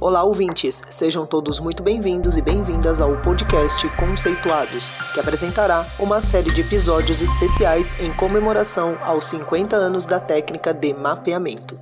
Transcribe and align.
Olá, 0.00 0.24
ouvintes! 0.24 0.82
Sejam 0.90 1.24
todos 1.24 1.58
muito 1.58 1.82
bem-vindos 1.82 2.36
e 2.36 2.42
bem-vindas 2.42 3.00
ao 3.00 3.22
podcast 3.22 3.88
Conceituados, 3.96 4.90
que 5.14 5.20
apresentará 5.20 5.86
uma 5.98 6.20
série 6.20 6.52
de 6.52 6.60
episódios 6.60 7.22
especiais 7.22 7.98
em 7.98 8.14
comemoração 8.14 8.98
aos 9.02 9.24
50 9.26 9.74
anos 9.74 10.04
da 10.04 10.20
técnica 10.20 10.74
de 10.74 10.92
mapeamento. 10.92 11.78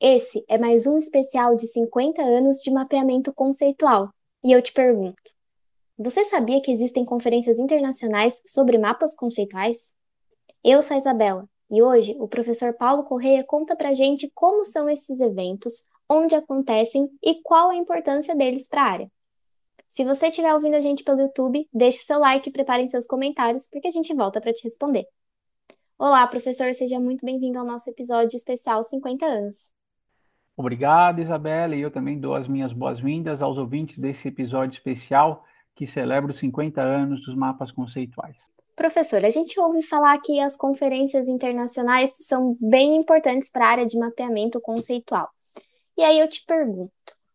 Esse 0.00 0.44
é 0.48 0.58
mais 0.58 0.86
um 0.86 0.96
especial 0.96 1.56
de 1.56 1.66
50 1.66 2.22
anos 2.22 2.58
de 2.58 2.70
mapeamento 2.70 3.32
conceitual. 3.32 4.10
E 4.44 4.52
eu 4.52 4.62
te 4.62 4.72
pergunto: 4.72 5.32
você 5.98 6.24
sabia 6.24 6.62
que 6.62 6.70
existem 6.70 7.04
conferências 7.04 7.58
internacionais 7.58 8.40
sobre 8.46 8.78
mapas 8.78 9.14
conceituais? 9.14 9.92
Eu 10.62 10.82
sou 10.82 10.94
a 10.94 10.98
Isabela 10.98 11.48
e 11.68 11.82
hoje 11.82 12.14
o 12.20 12.28
professor 12.28 12.74
Paulo 12.74 13.02
Correia 13.04 13.42
conta 13.44 13.74
pra 13.74 13.94
gente 13.94 14.30
como 14.34 14.64
são 14.64 14.88
esses 14.88 15.20
eventos, 15.20 15.84
onde 16.10 16.34
acontecem 16.34 17.08
e 17.22 17.40
qual 17.40 17.70
a 17.70 17.76
importância 17.76 18.34
deles 18.34 18.66
para 18.66 18.82
a 18.82 18.90
área. 18.90 19.10
Se 19.88 20.04
você 20.04 20.26
estiver 20.26 20.52
ouvindo 20.52 20.74
a 20.74 20.80
gente 20.80 21.04
pelo 21.04 21.20
YouTube, 21.20 21.68
deixe 21.72 21.98
seu 21.98 22.18
like 22.18 22.48
e 22.48 22.52
preparem 22.52 22.88
seus 22.88 23.06
comentários, 23.06 23.68
porque 23.68 23.88
a 23.88 23.92
gente 23.92 24.12
volta 24.12 24.40
para 24.40 24.52
te 24.52 24.64
responder. 24.64 25.04
Olá, 25.96 26.26
professor, 26.26 26.74
seja 26.74 26.98
muito 26.98 27.24
bem-vindo 27.24 27.58
ao 27.58 27.64
nosso 27.64 27.88
episódio 27.90 28.36
especial 28.36 28.82
50 28.82 29.24
anos. 29.24 29.72
Obrigado, 30.56 31.20
Isabela, 31.20 31.76
e 31.76 31.80
eu 31.80 31.90
também 31.90 32.18
dou 32.18 32.34
as 32.34 32.48
minhas 32.48 32.72
boas-vindas 32.72 33.40
aos 33.40 33.56
ouvintes 33.56 33.98
desse 33.98 34.28
episódio 34.28 34.76
especial 34.76 35.44
que 35.74 35.86
celebra 35.86 36.32
os 36.32 36.38
50 36.38 36.80
anos 36.80 37.24
dos 37.24 37.34
mapas 37.34 37.70
conceituais. 37.70 38.36
Professor, 38.74 39.24
a 39.24 39.30
gente 39.30 39.58
ouve 39.60 39.82
falar 39.82 40.18
que 40.18 40.40
as 40.40 40.56
conferências 40.56 41.28
internacionais 41.28 42.16
são 42.26 42.56
bem 42.60 42.96
importantes 42.96 43.50
para 43.50 43.66
a 43.66 43.70
área 43.70 43.86
de 43.86 43.98
mapeamento 43.98 44.60
conceitual. 44.60 45.30
E 46.00 46.02
aí 46.02 46.18
eu 46.18 46.26
te 46.26 46.42
pergunto, 46.46 46.92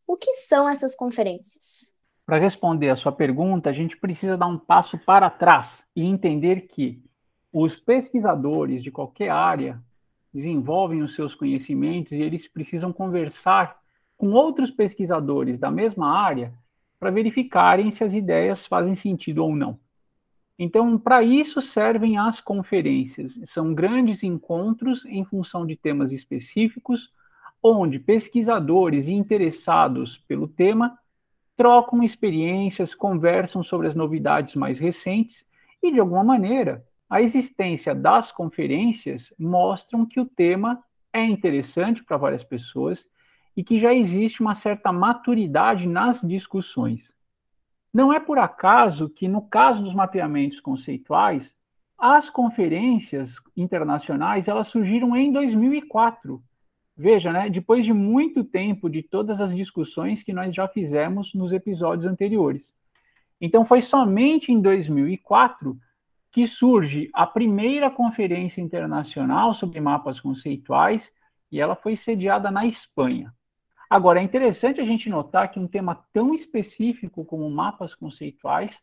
o 0.07 0.15
que 0.15 0.33
são 0.33 0.67
essas 0.67 0.95
conferências? 0.95 1.93
Para 2.25 2.39
responder 2.39 2.89
a 2.89 2.95
sua 2.95 3.11
pergunta, 3.11 3.69
a 3.69 3.73
gente 3.73 3.95
precisa 3.95 4.35
dar 4.35 4.47
um 4.47 4.57
passo 4.57 4.97
para 4.97 5.29
trás 5.29 5.83
e 5.95 6.03
entender 6.03 6.61
que 6.61 6.99
os 7.53 7.75
pesquisadores 7.75 8.81
de 8.81 8.89
qualquer 8.89 9.29
área 9.29 9.79
desenvolvem 10.33 11.03
os 11.03 11.13
seus 11.13 11.35
conhecimentos 11.35 12.11
e 12.11 12.19
eles 12.19 12.47
precisam 12.47 12.91
conversar 12.91 13.77
com 14.17 14.31
outros 14.31 14.71
pesquisadores 14.71 15.59
da 15.59 15.69
mesma 15.69 16.19
área 16.19 16.51
para 16.99 17.11
verificarem 17.11 17.91
se 17.91 18.03
as 18.03 18.15
ideias 18.15 18.65
fazem 18.65 18.95
sentido 18.95 19.43
ou 19.43 19.55
não. 19.55 19.79
Então, 20.57 20.97
para 20.97 21.21
isso 21.21 21.61
servem 21.61 22.17
as 22.17 22.41
conferências. 22.41 23.31
São 23.45 23.75
grandes 23.75 24.23
encontros 24.23 25.05
em 25.05 25.23
função 25.23 25.67
de 25.67 25.75
temas 25.75 26.11
específicos 26.11 27.13
onde 27.67 27.97
pesquisadores 27.97 29.07
interessados 29.07 30.19
pelo 30.27 30.47
tema 30.47 30.99
trocam 31.57 32.03
experiências, 32.03 32.93
conversam 32.93 33.63
sobre 33.63 33.87
as 33.87 33.95
novidades 33.95 34.53
mais 34.53 34.77
recentes 34.77 35.43
e, 35.81 35.91
de 35.91 35.99
alguma 35.99 36.23
maneira, 36.23 36.85
a 37.09 37.23
existência 37.23 37.95
das 37.95 38.31
conferências 38.31 39.33
mostram 39.39 40.05
que 40.05 40.19
o 40.19 40.25
tema 40.25 40.79
é 41.11 41.23
interessante 41.25 42.03
para 42.03 42.17
várias 42.17 42.43
pessoas 42.43 43.03
e 43.57 43.63
que 43.63 43.79
já 43.79 43.91
existe 43.91 44.41
uma 44.41 44.53
certa 44.53 44.91
maturidade 44.91 45.87
nas 45.87 46.21
discussões. 46.21 47.01
Não 47.91 48.13
é 48.13 48.19
por 48.19 48.37
acaso 48.37 49.09
que, 49.09 49.27
no 49.27 49.41
caso 49.41 49.81
dos 49.81 49.95
mapeamentos 49.95 50.59
conceituais, 50.59 51.51
as 51.97 52.29
conferências 52.29 53.33
internacionais 53.57 54.47
elas 54.47 54.67
surgiram 54.67 55.15
em 55.15 55.31
2004 55.31 56.43
Veja, 56.97 57.31
né, 57.31 57.49
depois 57.49 57.85
de 57.85 57.91
muito 57.91 58.43
tempo 58.43 58.89
de 58.89 59.03
todas 59.03 59.41
as 59.41 59.53
discussões 59.53 60.23
que 60.23 60.31
nós 60.31 60.55
já 60.55 60.67
fizemos 60.67 61.33
nos 61.33 61.51
episódios 61.51 62.05
anteriores. 62.05 62.63
Então, 63.39 63.65
foi 63.65 63.81
somente 63.81 64.51
em 64.51 64.61
2004 64.61 65.77
que 66.31 66.47
surge 66.47 67.09
a 67.13 67.25
primeira 67.27 67.89
conferência 67.89 68.61
internacional 68.61 69.53
sobre 69.53 69.79
mapas 69.79 70.19
conceituais 70.19 71.11
e 71.51 71.59
ela 71.59 71.75
foi 71.75 71.97
sediada 71.97 72.49
na 72.49 72.65
Espanha. 72.65 73.33
Agora, 73.89 74.19
é 74.19 74.23
interessante 74.23 74.81
a 74.81 74.85
gente 74.85 75.09
notar 75.09 75.51
que 75.51 75.59
um 75.59 75.67
tema 75.67 76.03
tão 76.11 76.33
específico 76.33 77.23
como 77.23 77.49
mapas 77.49 77.93
conceituais 77.93 78.77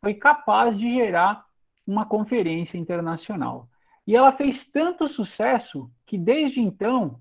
foi 0.00 0.14
capaz 0.14 0.76
de 0.76 0.90
gerar 0.92 1.44
uma 1.86 2.06
conferência 2.06 2.78
internacional. 2.78 3.68
E 4.06 4.14
ela 4.14 4.32
fez 4.32 4.64
tanto 4.64 5.08
sucesso 5.08 5.90
que, 6.06 6.16
desde 6.16 6.60
então, 6.60 7.20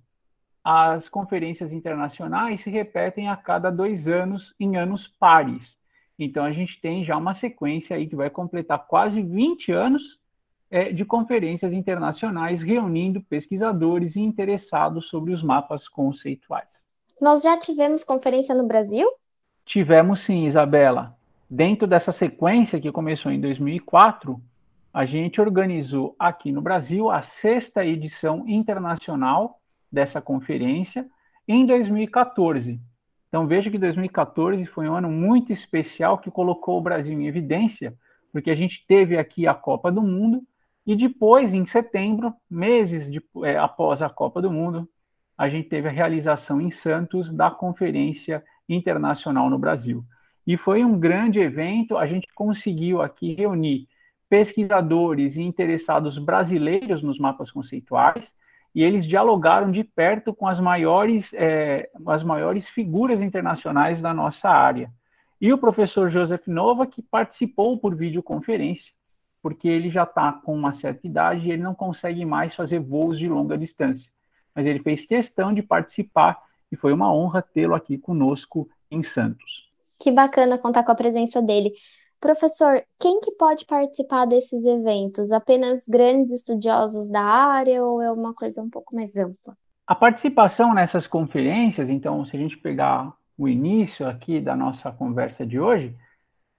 as 0.63 1.09
conferências 1.09 1.73
internacionais 1.73 2.61
se 2.61 2.69
repetem 2.69 3.27
a 3.27 3.35
cada 3.35 3.69
dois 3.69 4.07
anos, 4.07 4.53
em 4.59 4.77
anos 4.77 5.07
pares. 5.19 5.75
Então, 6.17 6.45
a 6.45 6.51
gente 6.51 6.79
tem 6.79 7.03
já 7.03 7.17
uma 7.17 7.33
sequência 7.33 7.95
aí 7.95 8.07
que 8.07 8.15
vai 8.15 8.29
completar 8.29 8.87
quase 8.87 9.21
20 9.21 9.71
anos 9.71 10.19
é, 10.71 10.93
de 10.93 11.03
conferências 11.03 11.73
internacionais 11.73 12.61
reunindo 12.61 13.21
pesquisadores 13.21 14.15
e 14.15 14.21
interessados 14.21 15.07
sobre 15.09 15.33
os 15.33 15.43
mapas 15.43 15.87
conceituais. 15.87 16.69
Nós 17.19 17.43
já 17.43 17.57
tivemos 17.57 18.03
conferência 18.03 18.55
no 18.55 18.65
Brasil? 18.65 19.07
Tivemos 19.65 20.21
sim, 20.21 20.45
Isabela. 20.45 21.15
Dentro 21.49 21.85
dessa 21.85 22.11
sequência 22.11 22.79
que 22.79 22.91
começou 22.91 23.31
em 23.31 23.39
2004, 23.39 24.41
a 24.93 25.05
gente 25.05 25.41
organizou 25.41 26.15
aqui 26.17 26.51
no 26.51 26.61
Brasil 26.61 27.09
a 27.09 27.21
sexta 27.21 27.85
edição 27.85 28.47
internacional 28.47 29.59
dessa 29.93 30.19
conferência 30.19 31.07
em 31.47 31.65
2014. 31.65 32.81
Então 33.27 33.47
veja 33.47 33.69
que 33.69 33.77
2014 33.77 34.65
foi 34.65 34.89
um 34.89 34.95
ano 34.95 35.09
muito 35.09 35.53
especial 35.53 36.17
que 36.17 36.31
colocou 36.31 36.79
o 36.79 36.81
Brasil 36.81 37.19
em 37.19 37.27
evidência, 37.27 37.95
porque 38.31 38.49
a 38.49 38.55
gente 38.55 38.83
teve 38.87 39.17
aqui 39.17 39.47
a 39.47 39.53
Copa 39.53 39.91
do 39.91 40.01
Mundo 40.01 40.41
e 40.85 40.95
depois, 40.95 41.53
em 41.53 41.65
setembro, 41.65 42.33
meses 42.49 43.09
de, 43.09 43.21
é, 43.43 43.57
após 43.57 44.01
a 44.01 44.09
Copa 44.09 44.41
do 44.41 44.51
Mundo, 44.51 44.89
a 45.37 45.47
gente 45.47 45.69
teve 45.69 45.87
a 45.87 45.91
realização 45.91 46.59
em 46.59 46.71
Santos 46.71 47.31
da 47.31 47.49
Conferência 47.49 48.43
Internacional 48.67 49.49
no 49.49 49.57
Brasil. 49.57 50.03
E 50.45 50.57
foi 50.57 50.83
um 50.83 50.99
grande 50.99 51.39
evento, 51.39 51.97
a 51.97 52.05
gente 52.05 52.27
conseguiu 52.35 53.01
aqui 53.01 53.33
reunir 53.33 53.87
pesquisadores 54.29 55.37
e 55.37 55.41
interessados 55.41 56.17
brasileiros 56.17 57.01
nos 57.01 57.17
mapas 57.17 57.49
conceituais, 57.49 58.33
e 58.73 58.81
eles 58.81 59.05
dialogaram 59.05 59.71
de 59.71 59.83
perto 59.83 60.33
com 60.33 60.47
as 60.47 60.59
maiores, 60.59 61.31
é, 61.33 61.89
as 62.07 62.23
maiores 62.23 62.67
figuras 62.69 63.21
internacionais 63.21 64.01
da 64.01 64.13
nossa 64.13 64.49
área. 64.49 64.91
E 65.39 65.51
o 65.53 65.57
professor 65.57 66.09
Joseph 66.09 66.47
Nova, 66.47 66.87
que 66.87 67.01
participou 67.01 67.77
por 67.77 67.95
videoconferência, 67.95 68.91
porque 69.41 69.67
ele 69.67 69.89
já 69.89 70.03
está 70.03 70.31
com 70.31 70.55
uma 70.55 70.73
certa 70.73 71.05
idade 71.05 71.47
e 71.47 71.51
ele 71.51 71.61
não 71.61 71.75
consegue 71.75 72.25
mais 72.25 72.55
fazer 72.55 72.79
voos 72.79 73.19
de 73.19 73.27
longa 73.27 73.57
distância. 73.57 74.09
Mas 74.55 74.65
ele 74.65 74.79
fez 74.79 75.05
questão 75.05 75.53
de 75.53 75.61
participar 75.61 76.41
e 76.71 76.75
foi 76.75 76.93
uma 76.93 77.13
honra 77.13 77.41
tê-lo 77.41 77.75
aqui 77.75 77.97
conosco 77.97 78.69
em 78.89 79.03
Santos. 79.03 79.69
Que 79.99 80.11
bacana 80.11 80.57
contar 80.57 80.83
com 80.83 80.91
a 80.91 80.95
presença 80.95 81.41
dele. 81.41 81.73
Professor, 82.23 82.81
quem 82.97 83.19
que 83.19 83.33
pode 83.33 83.65
participar 83.65 84.23
desses 84.23 84.63
eventos? 84.63 85.33
Apenas 85.33 85.85
grandes 85.85 86.31
estudiosos 86.31 87.09
da 87.09 87.21
área 87.21 87.83
ou 87.83 88.01
é 88.01 88.09
uma 88.09 88.33
coisa 88.33 88.61
um 88.61 88.69
pouco 88.69 88.95
mais 88.95 89.13
ampla? 89.17 89.57
A 89.85 89.93
participação 89.93 90.73
nessas 90.73 91.05
conferências, 91.05 91.89
então, 91.89 92.25
se 92.25 92.33
a 92.37 92.39
gente 92.39 92.55
pegar 92.55 93.11
o 93.37 93.45
início 93.45 94.07
aqui 94.07 94.39
da 94.39 94.55
nossa 94.55 94.89
conversa 94.89 95.45
de 95.45 95.59
hoje, 95.59 95.93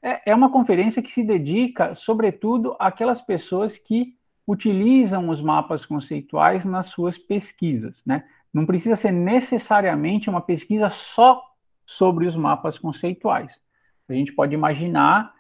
é, 0.03 0.33
é 0.33 0.35
uma 0.35 0.53
conferência 0.53 1.03
que 1.03 1.11
se 1.11 1.25
dedica, 1.25 1.95
sobretudo, 1.95 2.77
àquelas 2.79 3.23
pessoas 3.23 3.79
que 3.79 4.19
utilizam 4.47 5.31
os 5.31 5.41
mapas 5.41 5.87
conceituais 5.87 6.63
nas 6.67 6.89
suas 6.89 7.17
pesquisas, 7.17 8.03
né? 8.05 8.23
Não 8.53 8.67
precisa 8.67 8.97
ser 8.97 9.13
necessariamente 9.13 10.29
uma 10.29 10.43
pesquisa 10.43 10.91
só 10.91 11.43
sobre 11.87 12.27
os 12.27 12.37
mapas 12.37 12.79
conceituais. 12.79 13.59
A 14.07 14.13
gente 14.13 14.31
pode 14.31 14.53
imaginar 14.53 15.34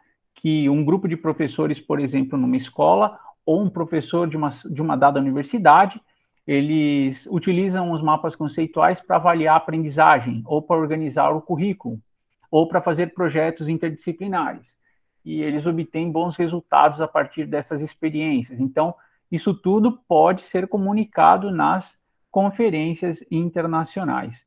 que 0.44 0.68
um 0.68 0.84
grupo 0.84 1.08
de 1.08 1.16
professores, 1.16 1.80
por 1.80 1.98
exemplo, 1.98 2.38
numa 2.38 2.58
escola, 2.58 3.18
ou 3.46 3.62
um 3.62 3.70
professor 3.70 4.28
de 4.28 4.36
uma, 4.36 4.50
de 4.50 4.82
uma 4.82 4.94
dada 4.94 5.18
universidade, 5.18 5.98
eles 6.46 7.26
utilizam 7.30 7.92
os 7.92 8.02
mapas 8.02 8.36
conceituais 8.36 9.00
para 9.00 9.16
avaliar 9.16 9.54
a 9.54 9.56
aprendizagem, 9.56 10.42
ou 10.44 10.60
para 10.60 10.78
organizar 10.78 11.30
o 11.30 11.40
currículo, 11.40 11.98
ou 12.50 12.68
para 12.68 12.82
fazer 12.82 13.14
projetos 13.14 13.70
interdisciplinares. 13.70 14.66
E 15.24 15.40
eles 15.40 15.64
obtêm 15.64 16.12
bons 16.12 16.36
resultados 16.36 17.00
a 17.00 17.08
partir 17.08 17.46
dessas 17.46 17.80
experiências. 17.80 18.60
Então, 18.60 18.94
isso 19.32 19.54
tudo 19.54 19.98
pode 20.06 20.44
ser 20.48 20.68
comunicado 20.68 21.50
nas 21.50 21.96
conferências 22.30 23.24
internacionais. 23.30 24.38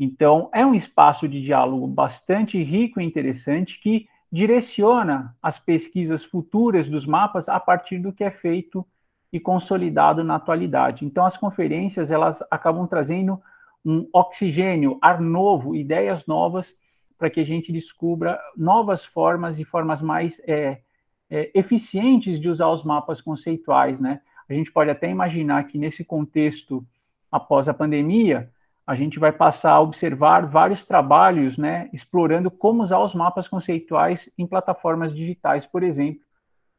Então, 0.00 0.50
é 0.52 0.66
um 0.66 0.74
espaço 0.74 1.28
de 1.28 1.40
diálogo 1.40 1.86
bastante 1.86 2.60
rico 2.60 3.00
e 3.00 3.04
interessante 3.04 3.80
que 3.80 4.08
direciona 4.34 5.32
as 5.40 5.60
pesquisas 5.60 6.24
futuras 6.24 6.88
dos 6.88 7.06
mapas 7.06 7.48
a 7.48 7.60
partir 7.60 7.98
do 7.98 8.12
que 8.12 8.24
é 8.24 8.32
feito 8.32 8.84
e 9.32 9.38
consolidado 9.38 10.24
na 10.24 10.34
atualidade. 10.34 11.04
Então, 11.04 11.24
as 11.24 11.36
conferências 11.36 12.10
elas 12.10 12.42
acabam 12.50 12.84
trazendo 12.84 13.40
um 13.84 14.08
oxigênio, 14.12 14.98
ar 15.00 15.20
novo, 15.20 15.76
ideias 15.76 16.26
novas, 16.26 16.74
para 17.16 17.30
que 17.30 17.38
a 17.38 17.44
gente 17.44 17.70
descubra 17.70 18.36
novas 18.56 19.04
formas 19.04 19.60
e 19.60 19.64
formas 19.64 20.02
mais 20.02 20.40
é, 20.48 20.80
é, 21.30 21.52
eficientes 21.54 22.40
de 22.40 22.48
usar 22.48 22.70
os 22.70 22.82
mapas 22.82 23.20
conceituais, 23.20 24.00
né? 24.00 24.20
A 24.48 24.52
gente 24.52 24.72
pode 24.72 24.90
até 24.90 25.08
imaginar 25.08 25.62
que 25.68 25.78
nesse 25.78 26.04
contexto, 26.04 26.84
após 27.30 27.68
a 27.68 27.74
pandemia, 27.74 28.50
a 28.86 28.94
gente 28.94 29.18
vai 29.18 29.32
passar 29.32 29.72
a 29.72 29.80
observar 29.80 30.46
vários 30.46 30.84
trabalhos, 30.84 31.56
né, 31.56 31.88
explorando 31.92 32.50
como 32.50 32.82
usar 32.82 32.98
os 33.00 33.14
mapas 33.14 33.48
conceituais 33.48 34.28
em 34.36 34.46
plataformas 34.46 35.14
digitais, 35.14 35.64
por 35.64 35.82
exemplo, 35.82 36.20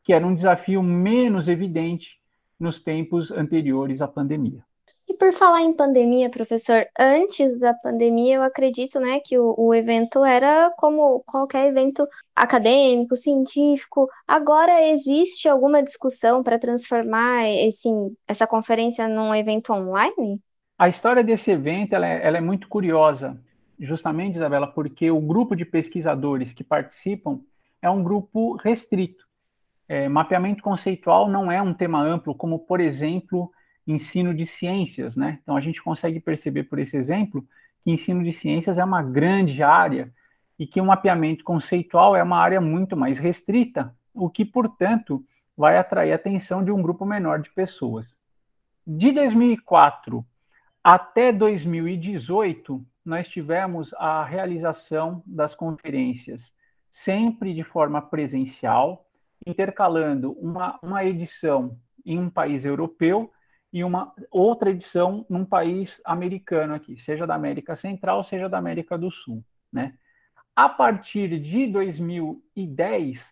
que 0.03 0.13
era 0.13 0.25
um 0.25 0.35
desafio 0.35 0.83
menos 0.83 1.47
evidente 1.47 2.19
nos 2.59 2.81
tempos 2.81 3.31
anteriores 3.31 4.01
à 4.01 4.07
pandemia. 4.07 4.63
E 5.07 5.13
por 5.13 5.31
falar 5.33 5.61
em 5.61 5.73
pandemia, 5.73 6.29
professor, 6.29 6.85
antes 6.99 7.59
da 7.59 7.73
pandemia, 7.75 8.35
eu 8.35 8.43
acredito, 8.43 8.99
né, 8.99 9.19
que 9.19 9.37
o, 9.37 9.53
o 9.57 9.73
evento 9.73 10.23
era 10.25 10.71
como 10.77 11.23
qualquer 11.25 11.67
evento 11.67 12.07
acadêmico, 12.35 13.15
científico. 13.15 14.09
Agora 14.27 14.83
existe 14.87 15.47
alguma 15.47 15.83
discussão 15.83 16.41
para 16.41 16.57
transformar 16.57 17.47
esse, 17.47 17.87
essa 18.27 18.47
conferência 18.47 19.07
num 19.07 19.33
evento 19.33 19.71
online? 19.73 20.41
A 20.77 20.89
história 20.89 21.23
desse 21.23 21.49
evento 21.49 21.93
ela 21.93 22.05
é, 22.05 22.25
ela 22.27 22.37
é 22.37 22.41
muito 22.41 22.67
curiosa, 22.67 23.41
justamente, 23.79 24.35
Isabela, 24.35 24.67
porque 24.67 25.09
o 25.09 25.21
grupo 25.21 25.55
de 25.55 25.63
pesquisadores 25.63 26.51
que 26.51 26.65
participam 26.65 27.39
é 27.81 27.89
um 27.89 28.03
grupo 28.03 28.57
restrito. 28.57 29.23
É, 29.87 30.09
mapeamento 30.09 30.61
conceitual 30.61 31.29
não 31.29 31.49
é 31.49 31.61
um 31.61 31.73
tema 31.73 32.01
amplo, 32.01 32.35
como, 32.35 32.59
por 32.59 32.81
exemplo, 32.81 33.49
ensino 33.87 34.33
de 34.33 34.45
ciências, 34.45 35.15
né? 35.15 35.39
Então, 35.43 35.55
a 35.55 35.61
gente 35.61 35.81
consegue 35.81 36.19
perceber 36.19 36.63
por 36.63 36.77
esse 36.77 36.97
exemplo 36.97 37.45
que 37.81 37.91
ensino 37.91 38.21
de 38.21 38.33
ciências 38.33 38.77
é 38.77 38.83
uma 38.83 39.01
grande 39.01 39.63
área 39.63 40.11
e 40.59 40.67
que 40.67 40.81
o 40.81 40.85
mapeamento 40.85 41.43
conceitual 41.45 42.17
é 42.17 42.23
uma 42.23 42.37
área 42.37 42.59
muito 42.59 42.97
mais 42.97 43.17
restrita, 43.17 43.95
o 44.13 44.29
que, 44.29 44.43
portanto, 44.43 45.23
vai 45.55 45.77
atrair 45.77 46.11
a 46.11 46.15
atenção 46.15 46.61
de 46.61 46.71
um 46.71 46.81
grupo 46.81 47.05
menor 47.05 47.39
de 47.39 47.49
pessoas. 47.51 48.05
De 48.85 49.13
2004 49.13 50.25
até 50.87 51.31
2018, 51.31 52.85
nós 53.03 53.27
tivemos 53.27 53.91
a 53.95 54.23
realização 54.23 55.23
das 55.25 55.55
conferências 55.55 56.53
sempre 56.91 57.55
de 57.55 57.63
forma 57.63 57.99
presencial, 58.03 59.09
intercalando 59.47 60.33
uma, 60.33 60.79
uma 60.83 61.03
edição 61.03 61.75
em 62.05 62.19
um 62.19 62.29
país 62.29 62.65
europeu 62.65 63.31
e 63.73 63.83
uma 63.83 64.13
outra 64.29 64.69
edição 64.69 65.25
num 65.27 65.43
país 65.43 65.99
americano 66.05 66.75
aqui, 66.75 66.99
seja 66.99 67.25
da 67.25 67.33
América 67.33 67.75
Central, 67.75 68.23
seja 68.23 68.47
da 68.47 68.59
América 68.59 68.95
do 68.95 69.09
Sul, 69.09 69.43
né? 69.73 69.95
A 70.55 70.69
partir 70.69 71.39
de 71.39 71.65
2010, 71.65 73.25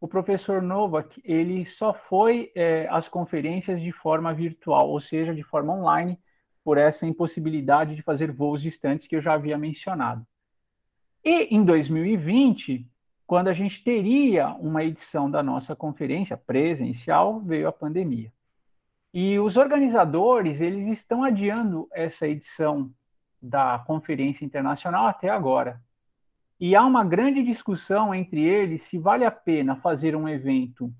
o 0.00 0.06
professor 0.06 0.62
Novak 0.62 1.20
ele 1.24 1.66
só 1.66 1.92
foi 1.92 2.52
é, 2.54 2.86
às 2.88 3.08
conferências 3.08 3.82
de 3.82 3.90
forma 3.90 4.32
virtual, 4.32 4.88
ou 4.90 5.00
seja, 5.00 5.34
de 5.34 5.42
forma 5.42 5.74
online, 5.74 6.16
por 6.64 6.78
essa 6.78 7.06
impossibilidade 7.06 7.94
de 7.94 8.02
fazer 8.02 8.32
voos 8.32 8.62
distantes 8.62 9.06
que 9.06 9.14
eu 9.14 9.20
já 9.20 9.34
havia 9.34 9.58
mencionado. 9.58 10.26
E 11.22 11.54
em 11.54 11.62
2020, 11.62 12.86
quando 13.26 13.48
a 13.48 13.52
gente 13.52 13.84
teria 13.84 14.48
uma 14.48 14.82
edição 14.82 15.30
da 15.30 15.42
nossa 15.42 15.76
conferência 15.76 16.36
presencial, 16.36 17.40
veio 17.40 17.68
a 17.68 17.72
pandemia. 17.72 18.32
E 19.12 19.38
os 19.38 19.56
organizadores, 19.56 20.60
eles 20.60 20.86
estão 20.86 21.22
adiando 21.22 21.86
essa 21.92 22.26
edição 22.26 22.90
da 23.40 23.78
conferência 23.86 24.44
internacional 24.44 25.06
até 25.06 25.28
agora. 25.28 25.80
E 26.58 26.74
há 26.74 26.84
uma 26.84 27.04
grande 27.04 27.42
discussão 27.42 28.14
entre 28.14 28.42
eles 28.42 28.82
se 28.84 28.98
vale 28.98 29.24
a 29.24 29.30
pena 29.30 29.76
fazer 29.76 30.16
um 30.16 30.28
evento 30.28 30.92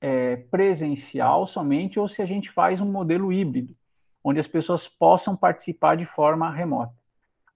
é, 0.00 0.36
presencial 0.36 1.46
somente 1.46 2.00
ou 2.00 2.08
se 2.08 2.22
a 2.22 2.26
gente 2.26 2.50
faz 2.50 2.80
um 2.80 2.90
modelo 2.90 3.32
híbrido, 3.32 3.76
onde 4.22 4.40
as 4.40 4.46
pessoas 4.46 4.86
possam 4.86 5.36
participar 5.36 5.96
de 5.96 6.06
forma 6.06 6.50
remota. 6.50 6.92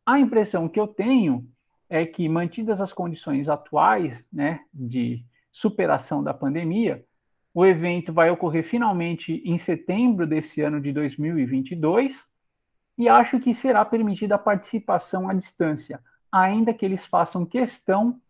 A 0.05 0.19
impressão 0.19 0.69
que 0.69 0.78
eu 0.78 0.87
tenho 0.87 1.46
é 1.88 2.05
que, 2.05 2.28
mantidas 2.28 2.81
as 2.81 2.93
condições 2.93 3.49
atuais 3.49 4.25
né, 4.32 4.61
de 4.72 5.25
superação 5.52 6.22
da 6.22 6.34
pandemia, 6.34 7.05
o 7.55 7.64
evento 7.64 8.12
vai 8.12 8.31
ocorrer 8.31 8.69
finalmente 8.69 9.40
em 9.44 9.58
setembro 9.58 10.26
desse 10.26 10.61
ano 10.61 10.81
de 10.81 10.93
2022 10.93 12.14
e 12.99 13.08
acho 13.08 13.38
que 13.40 13.55
será 13.55 13.84
permitida 13.84 14.34
a 14.34 14.38
participação 14.38 15.28
à 15.28 15.34
distância, 15.34 16.00
ainda 16.31 16.75
que 16.75 16.84
eles 16.84 17.06
façam 17.06 17.46
questão 17.46 18.20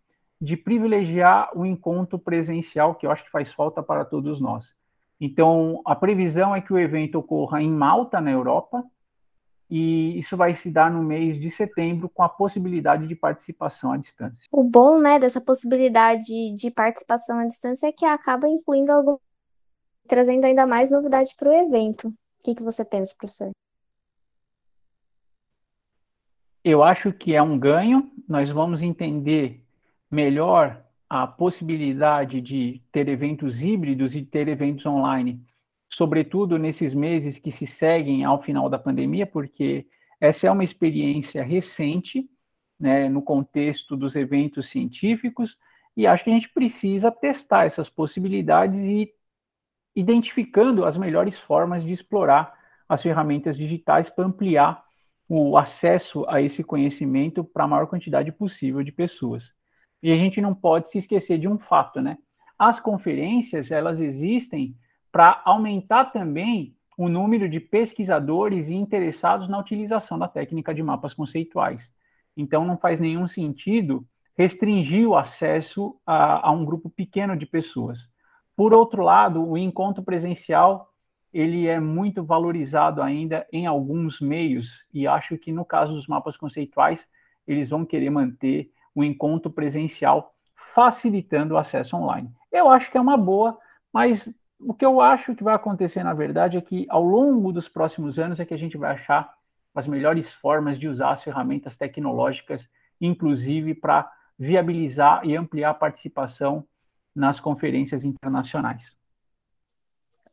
de 0.41 0.57
privilegiar 0.57 1.51
o 1.57 1.65
encontro 1.65 2.19
presencial, 2.19 2.95
que 2.95 3.07
eu 3.07 3.11
acho 3.11 3.25
que 3.25 3.31
faz 3.31 3.53
falta 3.53 3.83
para 3.83 4.05
todos 4.05 4.41
nós. 4.41 4.75
Então, 5.25 5.81
a 5.87 5.97
previsão 5.97 6.55
é 6.55 6.61
que 6.61 6.71
o 6.71 6.79
evento 6.79 7.15
ocorra 7.15 7.63
em 7.63 7.71
Malta, 7.71 8.21
na 8.21 8.31
Europa, 8.31 8.85
e 9.71 10.19
isso 10.19 10.37
vai 10.37 10.55
se 10.55 10.71
dar 10.71 10.91
no 10.91 11.03
mês 11.03 11.41
de 11.41 11.51
setembro 11.51 12.11
com 12.11 12.23
a 12.23 12.29
possibilidade 12.29 13.09
de 13.09 13.15
participação 13.15 13.91
à 13.91 13.97
distância. 13.97 14.47
O 14.53 14.63
bom, 14.63 15.01
né, 15.01 15.19
dessa 15.19 15.41
possibilidade 15.41 16.53
de 16.55 16.71
participação 16.71 17.39
à 17.39 17.47
distância 17.47 17.87
é 17.87 17.93
que 17.93 18.05
acaba 18.05 18.47
incluindo 18.47 18.93
algum 18.93 19.17
trazendo 20.07 20.45
ainda 20.45 20.67
mais 20.67 20.91
novidade 20.91 21.35
para 21.39 21.49
o 21.49 21.55
evento. 21.55 22.09
O 22.09 22.15
que, 22.45 22.55
que 22.55 22.63
você 22.63 22.85
pensa, 22.85 23.15
professor? 23.17 23.51
Eu 26.63 26.83
acho 26.83 27.11
que 27.15 27.35
é 27.35 27.41
um 27.41 27.59
ganho. 27.59 28.13
Nós 28.29 28.51
vamos 28.51 28.83
entender 28.83 29.65
melhor 30.11 30.85
a 31.09 31.27
possibilidade 31.27 32.41
de 32.41 32.83
ter 32.91 33.09
eventos 33.09 33.61
híbridos 33.61 34.15
e 34.15 34.23
ter 34.25 34.49
eventos 34.49 34.85
online 34.87 35.41
sobretudo 35.95 36.59
nesses 36.59 36.93
meses 36.93 37.39
que 37.39 37.53
se 37.53 37.67
seguem 37.67 38.25
ao 38.25 38.43
final 38.43 38.69
da 38.69 38.79
pandemia, 38.79 39.27
porque 39.27 39.87
essa 40.21 40.47
é 40.47 40.51
uma 40.51 40.65
experiência 40.65 41.43
recente, 41.45 42.29
né, 42.79 43.09
no 43.09 43.23
contexto 43.23 43.97
dos 43.97 44.17
eventos 44.17 44.69
científicos, 44.69 45.57
e 45.97 46.07
acho 46.07 46.25
que 46.25 46.31
a 46.31 46.35
gente 46.35 46.49
precisa 46.49 47.13
testar 47.13 47.67
essas 47.67 47.89
possibilidades 47.89 48.81
e 48.81 49.13
identificando 49.95 50.85
as 50.85 50.97
melhores 50.97 51.39
formas 51.39 51.85
de 51.85 51.93
explorar 51.93 52.53
as 52.89 53.01
ferramentas 53.01 53.57
digitais 53.57 54.11
para 54.11 54.27
ampliar 54.27 54.83
o 55.29 55.57
acesso 55.57 56.29
a 56.29 56.43
esse 56.43 56.65
conhecimento 56.65 57.45
para 57.45 57.65
a 57.65 57.69
maior 57.69 57.87
quantidade 57.87 58.33
possível 58.33 58.83
de 58.83 58.91
pessoas. 58.91 59.53
E 60.05 60.13
a 60.13 60.17
gente 60.19 60.39
não 60.39 60.55
pode 60.55 60.91
se 60.91 60.99
esquecer 60.99 61.39
de 61.39 61.49
um 61.49 61.59
fato, 61.59 62.03
né? 62.03 62.19
As 62.59 62.79
conferências, 62.79 63.71
elas 63.71 64.03
existem 64.03 64.77
para 65.11 65.41
aumentar 65.47 66.13
também 66.13 66.77
o 66.99 67.09
número 67.09 67.49
de 67.49 67.59
pesquisadores 67.59 68.69
e 68.69 68.75
interessados 68.75 69.49
na 69.49 69.59
utilização 69.59 70.19
da 70.19 70.29
técnica 70.29 70.75
de 70.75 70.83
mapas 70.83 71.15
conceituais. 71.15 71.91
Então, 72.37 72.67
não 72.67 72.77
faz 72.77 73.01
nenhum 73.01 73.27
sentido 73.27 74.07
restringir 74.37 75.09
o 75.09 75.17
acesso 75.17 75.97
a, 76.05 76.49
a 76.49 76.51
um 76.51 76.67
grupo 76.67 76.91
pequeno 76.91 77.35
de 77.35 77.47
pessoas. 77.47 78.07
Por 78.55 78.75
outro 78.75 79.03
lado, 79.03 79.43
o 79.43 79.57
encontro 79.57 80.05
presencial 80.05 80.93
ele 81.33 81.67
é 81.67 81.81
muito 81.81 82.23
valorizado 82.23 83.01
ainda 83.01 83.47
em 83.51 83.65
alguns 83.65 84.21
meios 84.21 84.85
e 84.93 85.07
acho 85.07 85.39
que 85.39 85.51
no 85.51 85.65
caso 85.65 85.95
dos 85.95 86.07
mapas 86.07 86.37
conceituais 86.37 87.09
eles 87.47 87.71
vão 87.71 87.87
querer 87.87 88.11
manter 88.11 88.71
o 88.95 89.03
encontro 89.03 89.51
presencial 89.51 90.35
facilitando 90.75 91.55
o 91.55 91.59
acesso 91.59 91.97
online. 91.97 92.31
Eu 92.53 92.69
acho 92.69 92.91
que 92.91 92.99
é 92.99 93.01
uma 93.01 93.17
boa, 93.17 93.59
mas 93.93 94.29
o 94.59 94.75
que 94.75 94.85
eu 94.85 95.01
acho 95.01 95.35
que 95.35 95.45
vai 95.45 95.55
acontecer, 95.55 96.03
na 96.03 96.15
verdade, 96.15 96.57
é 96.57 96.61
que 96.61 96.87
ao 96.89 97.03
longo 97.03 97.53
dos 97.53 97.69
próximos 97.69 98.19
anos 98.19 98.41
é 98.41 98.45
que 98.45 98.55
a 98.55 98.59
gente 98.59 98.77
vai 98.77 98.93
achar 98.93 99.33
as 99.75 99.87
melhores 99.87 100.33
formas 100.35 100.79
de 100.79 100.89
usar 100.89 101.11
as 101.11 101.23
ferramentas 101.23 101.77
tecnológicas, 101.77 102.69
inclusive 103.01 103.75
para 103.75 104.11
viabilizar 104.39 105.25
e 105.25 105.37
ampliar 105.37 105.71
a 105.71 105.75
participação 105.75 106.67
nas 107.15 107.39
conferências 107.39 108.05
internacionais. 108.05 108.97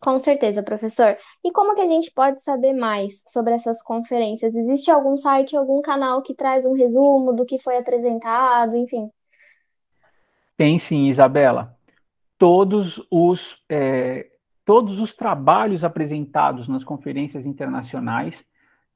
Com 0.02 0.18
certeza, 0.18 0.64
professor. 0.64 1.16
E 1.44 1.52
como 1.52 1.76
que 1.76 1.82
a 1.82 1.88
gente 1.88 2.12
pode 2.12 2.42
saber 2.42 2.74
mais 2.74 3.24
sobre 3.28 3.54
essas 3.54 3.82
conferências? 3.84 4.56
Existe 4.56 4.90
algum 4.90 5.16
site, 5.16 5.56
algum 5.56 5.82
canal 5.82 6.22
que 6.24 6.34
traz 6.34 6.66
um 6.66 6.74
resumo 6.74 7.34
do 7.34 7.46
que 7.46 7.60
foi 7.60 7.78
apresentado, 7.78 8.76
enfim? 8.76 9.10
Tem 10.58 10.80
sim, 10.80 11.08
Isabela 11.08 11.78
todos 12.42 13.00
os, 13.12 13.56
é, 13.70 14.26
todos 14.66 15.00
os 15.00 15.14
trabalhos 15.14 15.84
apresentados 15.84 16.68
nas 16.68 16.84
conferências 16.84 17.46
internacionais 17.46 18.44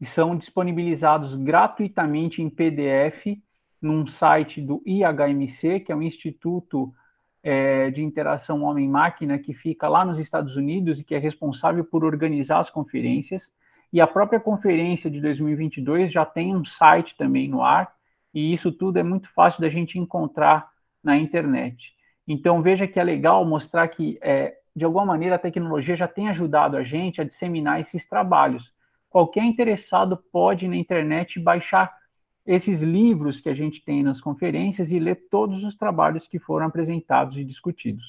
são 0.04 0.36
disponibilizados 0.36 1.36
gratuitamente 1.36 2.42
em 2.42 2.50
PDF 2.50 3.38
num 3.80 4.08
site 4.08 4.60
do 4.60 4.82
IHMC, 4.84 5.82
que 5.82 5.92
é 5.92 5.96
o 5.96 6.02
Instituto 6.02 6.92
é, 7.46 7.92
de 7.92 8.02
Interação 8.02 8.64
Homem-Máquina, 8.64 9.38
que 9.38 9.54
fica 9.54 9.88
lá 9.88 10.04
nos 10.04 10.18
Estados 10.18 10.56
Unidos 10.56 11.00
e 11.00 11.04
que 11.04 11.14
é 11.14 11.20
responsável 11.20 11.86
por 11.86 12.04
organizar 12.04 12.58
as 12.58 12.72
conferências. 12.72 13.54
e 13.94 14.02
a 14.02 14.08
própria 14.08 14.40
conferência 14.40 15.10
de 15.10 15.22
2022 15.22 16.12
já 16.12 16.26
tem 16.26 16.54
um 16.56 16.66
site 16.66 17.16
também 17.16 17.48
no 17.48 17.62
ar, 17.62 17.94
e 18.34 18.52
isso 18.54 18.72
tudo 18.72 18.98
é 18.98 19.04
muito 19.04 19.30
fácil 19.34 19.62
da 19.62 19.70
gente 19.70 19.98
encontrar 19.98 20.68
na 21.04 21.16
internet. 21.16 21.94
Então, 22.28 22.62
veja 22.64 22.88
que 22.88 23.00
é 23.00 23.04
legal 23.04 23.46
mostrar 23.46 23.88
que, 23.88 24.18
é, 24.22 24.56
de 24.76 24.84
alguma 24.84 25.06
maneira, 25.06 25.36
a 25.36 25.40
tecnologia 25.40 25.96
já 25.96 26.08
tem 26.08 26.28
ajudado 26.28 26.76
a 26.76 26.84
gente 26.84 27.22
a 27.22 27.24
disseminar 27.24 27.80
esses 27.80 28.04
trabalhos. 28.10 28.74
Qualquer 29.10 29.44
interessado 29.46 30.18
pode, 30.32 30.68
na 30.68 30.76
internet, 30.76 31.40
baixar 31.40 31.96
esses 32.46 32.82
livros 32.82 33.42
que 33.42 33.50
a 33.50 33.56
gente 33.56 33.84
tem 33.84 34.04
nas 34.04 34.22
conferências 34.22 34.92
e 34.92 35.00
ler 35.00 35.28
todos 35.30 35.64
os 35.64 35.76
trabalhos 35.76 36.28
que 36.28 36.40
foram 36.40 36.68
apresentados 36.68 37.38
e 37.38 37.44
discutidos. 37.44 38.04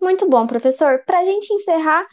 Muito 0.00 0.28
bom, 0.28 0.46
professor. 0.46 1.02
Para 1.06 1.20
a 1.20 1.24
gente 1.24 1.52
encerrar, 1.52 2.04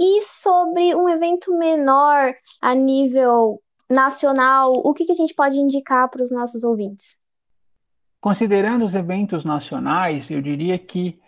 e 0.00 0.22
sobre 0.22 0.94
um 0.94 1.06
evento 1.08 1.56
menor 1.58 2.34
a 2.60 2.74
nível 2.74 3.60
nacional, 3.88 4.72
o 4.72 4.94
que, 4.94 5.04
que 5.04 5.12
a 5.12 5.14
gente 5.16 5.34
pode 5.34 5.58
indicar 5.58 6.08
para 6.08 6.22
os 6.22 6.30
nossos 6.30 6.64
ouvintes? 6.64 7.18
Considerando 8.18 8.86
os 8.86 8.94
eventos 8.94 9.44
nacionais, 9.44 10.30
eu 10.30 10.40
diria 10.40 10.78
que 10.78 11.20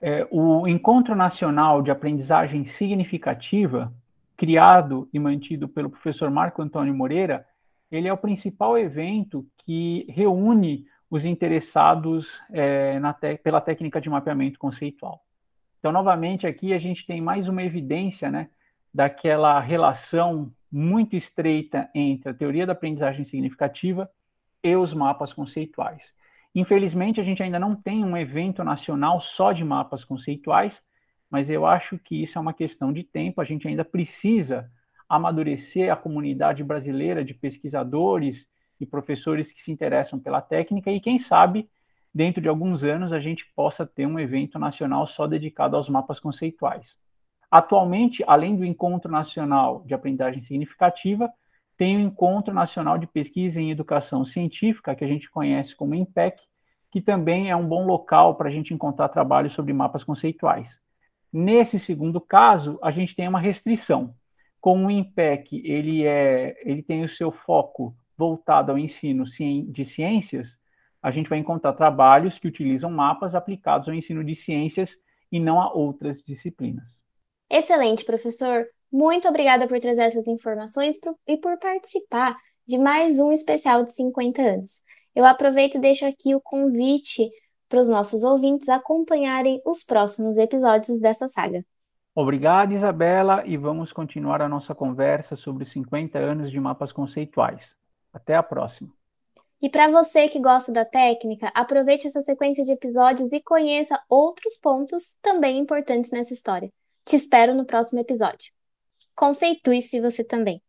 é, 0.00 0.26
o 0.30 0.66
Encontro 0.68 1.14
Nacional 1.16 1.82
de 1.82 1.90
Aprendizagem 1.90 2.64
Significativa, 2.66 3.92
criado 4.36 5.08
e 5.12 5.18
mantido 5.18 5.68
pelo 5.68 5.90
professor 5.90 6.30
Marco 6.30 6.62
Antônio 6.62 6.94
Moreira, 6.94 7.44
ele 7.90 8.08
é 8.08 8.12
o 8.12 8.18
principal 8.18 8.78
evento 8.78 9.46
que 9.58 10.06
reúne 10.08 10.86
os 11.10 11.24
interessados 11.24 12.40
é, 12.50 12.98
pela 13.42 13.60
técnica 13.60 14.00
de 14.00 14.08
mapeamento 14.08 14.58
conceitual. 14.58 15.20
Então, 15.78 15.90
novamente, 15.90 16.46
aqui 16.46 16.72
a 16.72 16.78
gente 16.78 17.06
tem 17.06 17.20
mais 17.20 17.48
uma 17.48 17.62
evidência 17.62 18.30
né, 18.30 18.48
daquela 18.94 19.58
relação 19.58 20.52
muito 20.70 21.16
estreita 21.16 21.90
entre 21.94 22.30
a 22.30 22.34
teoria 22.34 22.66
da 22.66 22.72
aprendizagem 22.72 23.24
significativa 23.24 24.08
e 24.62 24.76
os 24.76 24.94
mapas 24.94 25.32
conceituais. 25.32 26.12
Infelizmente, 26.54 27.20
a 27.20 27.24
gente 27.24 27.42
ainda 27.42 27.58
não 27.58 27.74
tem 27.74 28.04
um 28.04 28.16
evento 28.16 28.62
nacional 28.62 29.20
só 29.20 29.52
de 29.52 29.64
mapas 29.64 30.04
conceituais, 30.04 30.80
mas 31.30 31.48
eu 31.48 31.64
acho 31.64 31.98
que 31.98 32.22
isso 32.22 32.38
é 32.38 32.40
uma 32.40 32.52
questão 32.52 32.92
de 32.92 33.02
tempo. 33.02 33.40
A 33.40 33.44
gente 33.44 33.66
ainda 33.66 33.84
precisa 33.84 34.70
amadurecer 35.10 35.92
a 35.92 35.96
comunidade 35.96 36.62
brasileira 36.62 37.24
de 37.24 37.34
pesquisadores 37.34 38.46
e 38.80 38.86
professores 38.86 39.52
que 39.52 39.60
se 39.60 39.72
interessam 39.72 40.20
pela 40.20 40.40
técnica 40.40 40.90
e 40.90 41.00
quem 41.00 41.18
sabe 41.18 41.68
dentro 42.14 42.40
de 42.40 42.48
alguns 42.48 42.84
anos 42.84 43.12
a 43.12 43.18
gente 43.18 43.44
possa 43.56 43.84
ter 43.84 44.06
um 44.06 44.20
evento 44.20 44.56
nacional 44.56 45.08
só 45.08 45.26
dedicado 45.26 45.76
aos 45.76 45.88
mapas 45.88 46.20
conceituais. 46.20 46.96
Atualmente, 47.50 48.22
além 48.24 48.56
do 48.56 48.64
Encontro 48.64 49.10
Nacional 49.10 49.82
de 49.84 49.92
Aprendizagem 49.92 50.42
Significativa, 50.42 51.28
tem 51.76 51.96
o 51.96 52.00
Encontro 52.00 52.54
Nacional 52.54 52.96
de 52.96 53.08
Pesquisa 53.08 53.60
em 53.60 53.72
Educação 53.72 54.24
Científica, 54.24 54.94
que 54.94 55.04
a 55.04 55.08
gente 55.08 55.28
conhece 55.28 55.74
como 55.74 55.94
INPEC, 55.94 56.40
que 56.92 57.00
também 57.00 57.50
é 57.50 57.56
um 57.56 57.66
bom 57.66 57.84
local 57.84 58.36
para 58.36 58.48
a 58.48 58.52
gente 58.52 58.72
encontrar 58.72 59.08
trabalhos 59.08 59.54
sobre 59.54 59.72
mapas 59.72 60.04
conceituais. 60.04 60.78
Nesse 61.32 61.80
segundo 61.80 62.20
caso, 62.20 62.78
a 62.80 62.92
gente 62.92 63.16
tem 63.16 63.26
uma 63.26 63.40
restrição. 63.40 64.14
Como 64.60 64.86
o 64.86 64.90
INPEC 64.90 65.62
ele, 65.64 66.06
é, 66.06 66.56
ele 66.64 66.82
tem 66.82 67.02
o 67.02 67.08
seu 67.08 67.32
foco 67.32 67.94
voltado 68.16 68.70
ao 68.70 68.78
ensino 68.78 69.24
de 69.24 69.84
ciências, 69.84 70.58
a 71.02 71.10
gente 71.10 71.30
vai 71.30 71.38
encontrar 71.38 71.72
trabalhos 71.72 72.38
que 72.38 72.46
utilizam 72.46 72.90
mapas 72.90 73.34
aplicados 73.34 73.88
ao 73.88 73.94
ensino 73.94 74.22
de 74.22 74.34
ciências 74.34 74.96
e 75.32 75.40
não 75.40 75.60
a 75.60 75.72
outras 75.72 76.22
disciplinas. 76.22 77.00
Excelente, 77.48 78.04
professor. 78.04 78.66
Muito 78.92 79.26
obrigada 79.28 79.66
por 79.66 79.78
trazer 79.78 80.02
essas 80.02 80.26
informações 80.26 80.98
e 81.26 81.36
por 81.38 81.58
participar 81.58 82.36
de 82.66 82.76
mais 82.76 83.18
um 83.18 83.32
especial 83.32 83.82
de 83.84 83.94
50 83.94 84.42
anos. 84.42 84.82
Eu 85.14 85.24
aproveito 85.24 85.76
e 85.76 85.80
deixo 85.80 86.04
aqui 86.04 86.34
o 86.34 86.40
convite 86.40 87.30
para 87.68 87.80
os 87.80 87.88
nossos 87.88 88.22
ouvintes 88.22 88.68
acompanharem 88.68 89.62
os 89.64 89.82
próximos 89.82 90.36
episódios 90.36 91.00
dessa 91.00 91.28
saga. 91.28 91.64
Obrigado, 92.14 92.72
Isabela, 92.74 93.44
e 93.46 93.56
vamos 93.56 93.92
continuar 93.92 94.42
a 94.42 94.48
nossa 94.48 94.74
conversa 94.74 95.36
sobre 95.36 95.64
os 95.64 95.72
50 95.72 96.18
anos 96.18 96.50
de 96.50 96.58
mapas 96.58 96.92
conceituais. 96.92 97.72
Até 98.12 98.34
a 98.34 98.42
próxima. 98.42 98.90
E 99.62 99.68
para 99.68 99.88
você 99.88 100.26
que 100.26 100.40
gosta 100.40 100.72
da 100.72 100.84
técnica, 100.84 101.52
aproveite 101.54 102.06
essa 102.06 102.22
sequência 102.22 102.64
de 102.64 102.72
episódios 102.72 103.32
e 103.32 103.40
conheça 103.40 104.00
outros 104.08 104.56
pontos 104.56 105.16
também 105.22 105.58
importantes 105.58 106.10
nessa 106.10 106.32
história. 106.32 106.72
Te 107.04 107.14
espero 107.14 107.54
no 107.54 107.64
próximo 107.64 108.00
episódio. 108.00 108.52
Conceitue-se 109.14 110.00
você 110.00 110.24
também. 110.24 110.62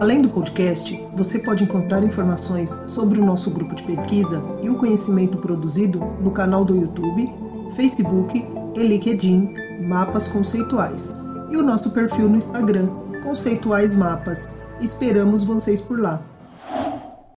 Além 0.00 0.20
do 0.20 0.28
podcast, 0.28 0.94
você 1.14 1.42
pode 1.42 1.64
encontrar 1.64 2.04
informações 2.04 2.68
sobre 2.90 3.18
o 3.18 3.24
nosso 3.24 3.50
grupo 3.50 3.74
de 3.74 3.82
pesquisa 3.82 4.42
e 4.62 4.68
o 4.68 4.76
conhecimento 4.76 5.38
produzido 5.38 6.00
no 6.20 6.32
canal 6.32 6.64
do 6.64 6.76
YouTube, 6.76 7.24
Facebook 7.74 8.65
e 8.76 8.82
LinkedIn 8.82 9.54
Mapas 9.80 10.26
Conceituais 10.26 11.16
e 11.50 11.56
o 11.56 11.62
nosso 11.62 11.90
perfil 11.90 12.28
no 12.28 12.36
Instagram 12.36 12.88
Conceituais 13.22 13.96
Mapas. 13.96 14.54
Esperamos 14.80 15.44
vocês 15.44 15.80
por 15.80 15.98
lá. 15.98 16.22